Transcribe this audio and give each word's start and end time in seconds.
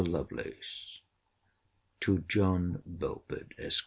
LOVELACE, 0.07 1.01
TO 1.99 2.23
JOHN 2.27 2.81
BELFORD, 2.87 3.53
ESQ. 3.59 3.79